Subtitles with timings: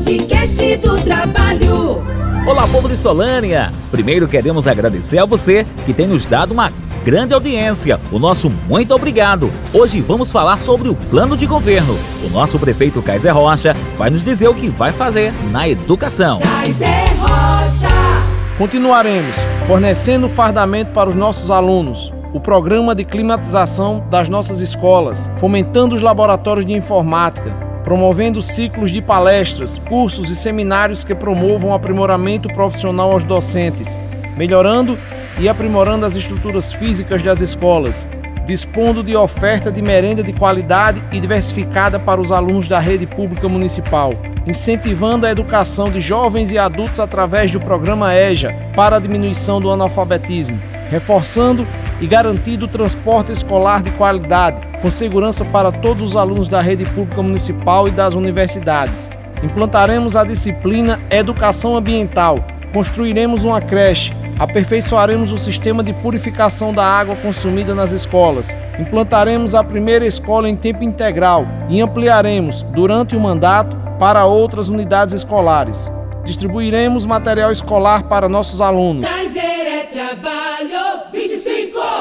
[0.00, 2.02] podcast do trabalho.
[2.46, 3.70] Olá, povo de Solânia!
[3.90, 6.72] Primeiro queremos agradecer a você que tem nos dado uma
[7.04, 8.00] grande audiência.
[8.10, 9.52] O nosso muito obrigado.
[9.74, 11.98] Hoje vamos falar sobre o plano de governo.
[12.24, 16.40] O nosso prefeito Kaiser Rocha vai nos dizer o que vai fazer na educação.
[16.40, 16.88] Kaiser
[17.18, 17.94] Rocha.
[18.56, 19.36] Continuaremos
[19.66, 26.00] fornecendo fardamento para os nossos alunos o programa de climatização das nossas escolas, fomentando os
[26.00, 33.24] laboratórios de informática, promovendo ciclos de palestras, cursos e seminários que promovam aprimoramento profissional aos
[33.24, 33.98] docentes,
[34.36, 34.98] melhorando
[35.38, 38.06] e aprimorando as estruturas físicas das escolas,
[38.44, 43.48] dispondo de oferta de merenda de qualidade e diversificada para os alunos da rede pública
[43.48, 44.12] municipal,
[44.46, 49.70] incentivando a educação de jovens e adultos através do programa EJA para a diminuição do
[49.70, 50.60] analfabetismo,
[50.90, 51.66] reforçando
[52.00, 57.22] e garantido transporte escolar de qualidade, com segurança para todos os alunos da rede pública
[57.22, 59.10] municipal e das universidades.
[59.42, 62.36] Implantaremos a disciplina Educação Ambiental,
[62.72, 69.62] construiremos uma creche, aperfeiçoaremos o sistema de purificação da água consumida nas escolas, implantaremos a
[69.62, 75.90] primeira escola em tempo integral e ampliaremos, durante o mandato, para outras unidades escolares.
[76.24, 79.04] Distribuiremos material escolar para nossos alunos.
[79.04, 80.49] Kaiser é trabalho 25.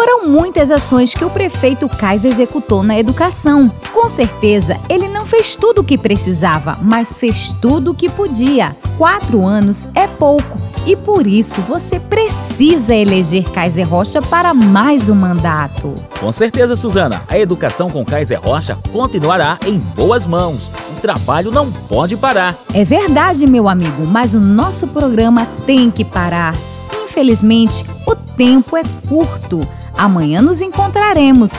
[0.00, 3.70] Foram muitas ações que o prefeito Kaiser executou na educação.
[3.92, 8.74] Com certeza, ele não fez tudo o que precisava, mas fez tudo o que podia.
[8.96, 10.56] Quatro anos é pouco
[10.86, 15.94] e por isso você precisa eleger Kaiser Rocha para mais um mandato.
[16.18, 20.70] Com certeza, Suzana, a educação com Kaiser Rocha continuará em boas mãos.
[20.96, 22.56] O trabalho não pode parar.
[22.72, 26.54] É verdade, meu amigo, mas o nosso programa tem que parar.
[27.04, 29.60] Infelizmente, o tempo é curto.
[30.00, 31.50] Amanhã nos encontraremos.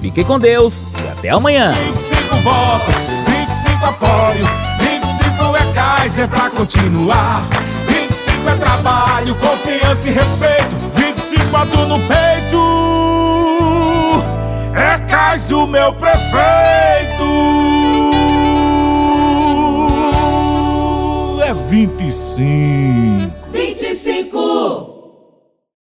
[0.00, 1.72] Fique com Deus e até amanhã.
[1.72, 2.94] 25 votos,
[3.26, 4.46] 25 apoio,
[4.78, 7.42] 25 é Kaiser pra continuar.
[7.88, 12.60] 25 é trabalho, confiança e respeito, 25 atu no peito.
[14.72, 17.24] É Kaiser o meu prefeito.
[21.44, 23.40] É 25.